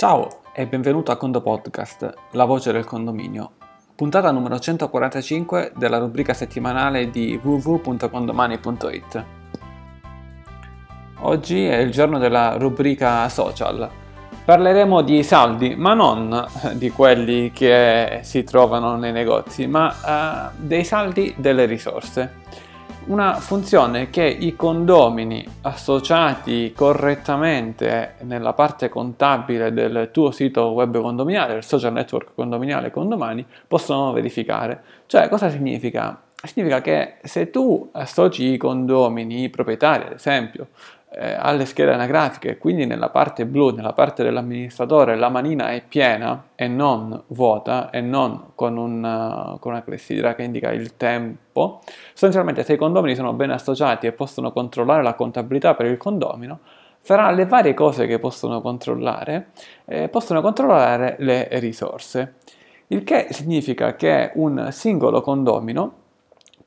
[0.00, 3.50] Ciao e benvenuto a Condo Podcast, la voce del condominio,
[3.94, 9.24] puntata numero 145 della rubrica settimanale di www.condomani.it.
[11.18, 13.90] Oggi è il giorno della rubrica social.
[14.42, 16.46] Parleremo di saldi, ma non
[16.76, 22.36] di quelli che si trovano nei negozi, ma uh, dei saldi delle risorse
[23.06, 31.56] una funzione che i condomini associati correttamente nella parte contabile del tuo sito web condominiale,
[31.56, 34.82] il social network condominiale Condomani, possono verificare.
[35.06, 36.22] Cioè, cosa significa?
[36.42, 40.68] Significa che se tu associ i condomini, i proprietari ad esempio,
[41.12, 46.50] eh, alle schede anagrafiche, quindi nella parte blu, nella parte dell'amministratore, la manina è piena
[46.54, 52.62] e non vuota e non con, un, con una clessidra che indica il tempo, sostanzialmente
[52.62, 56.60] se i condomini sono ben associati e possono controllare la contabilità per il condomino,
[57.02, 59.48] fra le varie cose che possono controllare,
[59.86, 62.34] eh, possono controllare le risorse.
[62.88, 65.99] Il che significa che un singolo condomino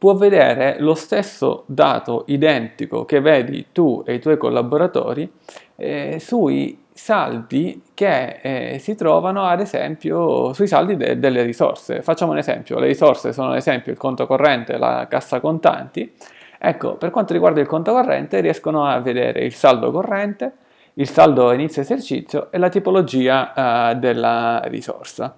[0.03, 5.31] può vedere lo stesso dato identico che vedi tu e i tuoi collaboratori
[5.77, 12.01] eh, sui saldi che eh, si trovano ad esempio sui saldi de- delle risorse.
[12.01, 16.13] Facciamo un esempio, le risorse sono ad esempio il conto corrente, la cassa contanti.
[16.59, 20.51] Ecco, per quanto riguarda il conto corrente riescono a vedere il saldo corrente,
[20.95, 25.37] il saldo inizio esercizio e la tipologia eh, della risorsa.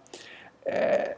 [0.64, 1.18] Eh,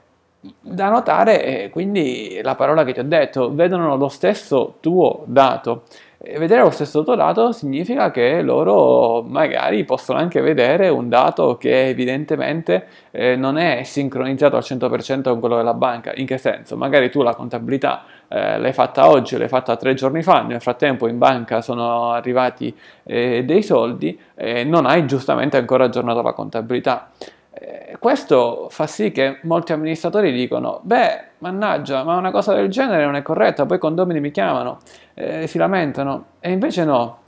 [0.77, 5.83] da notare è quindi la parola che ti ho detto, vedono lo stesso tuo dato.
[6.19, 11.57] E vedere lo stesso tuo dato significa che loro magari possono anche vedere un dato
[11.57, 16.11] che evidentemente eh, non è sincronizzato al 100% con quello della banca.
[16.15, 16.77] In che senso?
[16.77, 21.07] Magari tu la contabilità eh, l'hai fatta oggi, l'hai fatta tre giorni fa, nel frattempo
[21.07, 27.09] in banca sono arrivati eh, dei soldi e non hai giustamente ancora aggiornato la contabilità.
[27.99, 33.15] Questo fa sì che molti amministratori dicono, beh, mannaggia, ma una cosa del genere non
[33.15, 34.77] è corretta, poi i condomini mi chiamano,
[35.13, 37.19] eh, si lamentano, e invece no,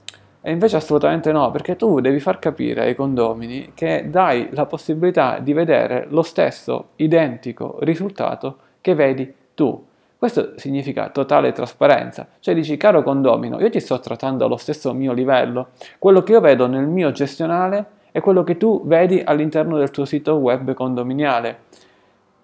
[0.41, 5.40] e invece assolutamente no, perché tu devi far capire ai condomini che dai la possibilità
[5.40, 9.85] di vedere lo stesso identico risultato che vedi tu.
[10.18, 15.13] Questo significa totale trasparenza, cioè dici caro condomino, io ti sto trattando allo stesso mio
[15.13, 19.92] livello, quello che io vedo nel mio gestionale è quello che tu vedi all'interno del
[19.92, 21.68] tuo sito web condominiale.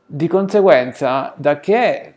[0.06, 2.16] Di conseguenza, da che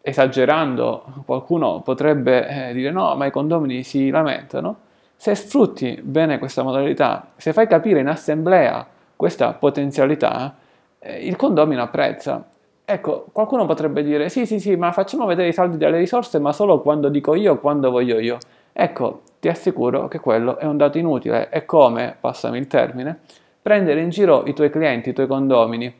[0.00, 4.76] esagerando qualcuno potrebbe eh, dire no, ma i condomini si lamentano,
[5.16, 8.86] se sfrutti bene questa modalità, se fai capire in assemblea
[9.16, 10.54] questa potenzialità,
[10.98, 12.44] eh, il condomino apprezza.
[12.84, 16.52] Ecco, qualcuno potrebbe dire sì, sì, sì, ma facciamo vedere i saldi delle risorse, ma
[16.52, 18.38] solo quando dico io, quando voglio io.
[18.78, 21.48] Ecco, ti assicuro che quello è un dato inutile.
[21.48, 23.20] È come, passami il termine,
[23.62, 25.92] prendere in giro i tuoi clienti, i tuoi condomini.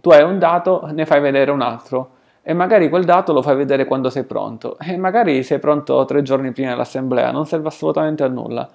[0.00, 2.12] Tu hai un dato, ne fai vedere un altro
[2.42, 6.22] e magari quel dato lo fai vedere quando sei pronto e magari sei pronto tre
[6.22, 8.70] giorni prima dell'assemblea, non serve assolutamente a nulla.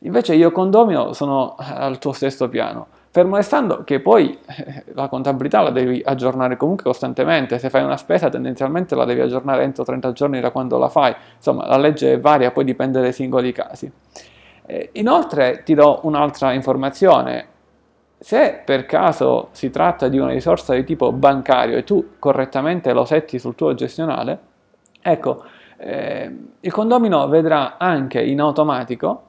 [0.00, 2.86] Invece io condomino sono al tuo stesso piano.
[3.14, 7.98] Fermo restando che poi eh, la contabilità la devi aggiornare comunque costantemente, se fai una
[7.98, 12.18] spesa tendenzialmente la devi aggiornare entro 30 giorni da quando la fai, insomma la legge
[12.18, 13.92] varia, poi dipende dai singoli casi.
[14.64, 17.46] Eh, inoltre ti do un'altra informazione,
[18.18, 23.04] se per caso si tratta di una risorsa di tipo bancario e tu correttamente lo
[23.04, 24.38] setti sul tuo gestionale,
[25.02, 25.44] ecco,
[25.76, 29.22] eh, il condomino vedrà anche in automatico,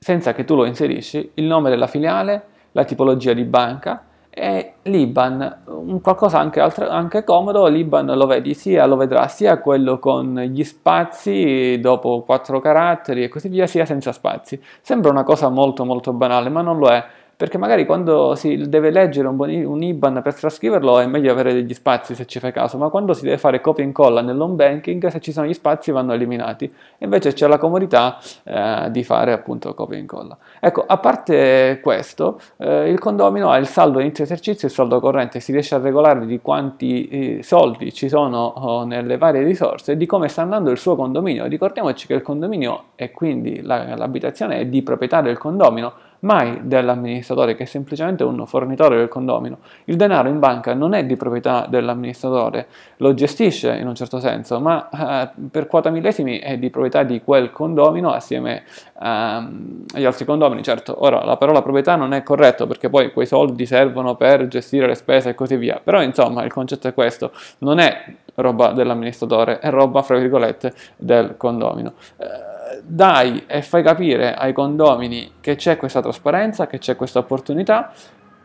[0.00, 4.04] senza che tu lo inserisci, il nome della filiale, la tipologia di banca
[4.36, 9.60] e l'IBAN, un qualcosa anche, altro, anche comodo, l'IBAN lo vedi sia, lo vedrà sia
[9.60, 14.60] quello con gli spazi dopo quattro caratteri e così via, sia senza spazi.
[14.80, 17.04] Sembra una cosa molto molto banale, ma non lo è
[17.44, 21.74] perché magari quando si deve leggere un, un, IBAN per trascriverlo è meglio avere degli
[21.74, 25.08] spazi se ci fai caso, ma quando si deve fare copia e incolla nell'home banking,
[25.08, 26.72] se ci sono gli spazi vanno eliminati.
[27.00, 30.38] Invece c'è la comodità eh, di fare appunto copia e incolla.
[30.58, 34.98] Ecco, a parte questo, eh, il condomino ha il saldo inizio esercizio e il saldo
[34.98, 39.92] corrente, si riesce a regolare di quanti eh, soldi ci sono oh, nelle varie risorse
[39.92, 41.44] e di come sta andando il suo condominio.
[41.44, 47.54] Ricordiamoci che il condominio e quindi la, l'abitazione è di proprietà del condomino, mai dell'amministratore,
[47.54, 49.58] che è semplicemente un fornitore del condomino.
[49.84, 52.66] Il denaro in banca non è di proprietà dell'amministratore,
[52.98, 57.22] lo gestisce in un certo senso, ma eh, per quota millesimi è di proprietà di
[57.22, 58.64] quel condomino assieme
[59.00, 60.62] ehm, agli altri condomini.
[60.62, 64.86] Certo, ora la parola proprietà non è corretta perché poi quei soldi servono per gestire
[64.86, 68.04] le spese e così via, però insomma il concetto è questo, non è
[68.36, 71.92] roba dell'amministratore, è roba fra virgolette del condomino.
[72.16, 77.92] Eh, dai e fai capire ai condomini che c'è questa trasparenza, che c'è questa opportunità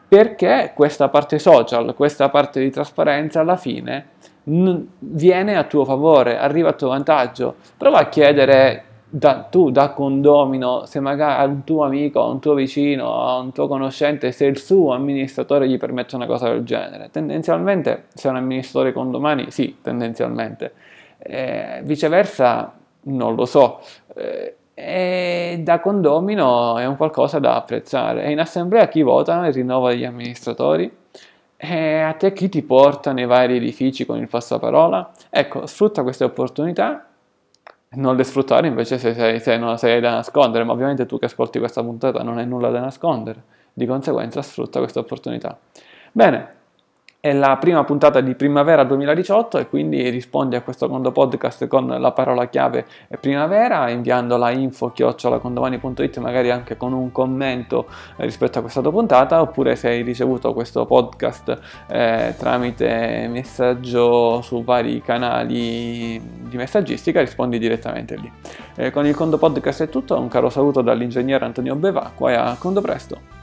[0.10, 4.08] perché questa parte social, questa parte di trasparenza alla fine
[4.46, 7.56] n- viene a tuo favore, arriva a tuo vantaggio.
[7.78, 12.40] Prova a chiedere da, tu da condomino, se magari a un tuo amico, a un
[12.40, 16.64] tuo vicino, a un tuo conoscente, se il suo amministratore gli permette una cosa del
[16.64, 17.10] genere.
[17.12, 20.74] Tendenzialmente, se è un amministratore condomani, sì, tendenzialmente.
[21.20, 23.82] Eh, viceversa, non lo so.
[24.16, 28.24] Eh, e da condomino è un qualcosa da apprezzare.
[28.24, 30.90] E in assemblea chi vota il rinnovo degli amministratori?
[31.58, 35.12] E a te chi ti porta nei vari edifici con il passaparola?
[35.30, 37.06] Ecco, sfrutta queste opportunità,
[37.92, 41.26] non le sfruttare invece se, sei, se non sei da nascondere, ma ovviamente tu che
[41.26, 43.44] ascolti questa puntata non hai nulla da nascondere,
[43.74, 45.58] di conseguenza sfrutta queste opportunità.
[46.14, 46.59] Bene,
[47.22, 51.88] è la prima puntata di primavera 2018 e quindi rispondi a questo secondo podcast con
[51.88, 52.86] la parola chiave
[53.20, 57.88] primavera inviando la info chiocciolacondomani.it magari anche con un commento
[58.18, 64.64] rispetto a questa tua puntata oppure se hai ricevuto questo podcast eh, tramite messaggio su
[64.64, 68.32] vari canali di messaggistica rispondi direttamente lì.
[68.76, 72.56] Eh, con il Condo Podcast è tutto, un caro saluto dall'ingegnere Antonio Beva, qua a
[72.58, 73.39] Condo Presto.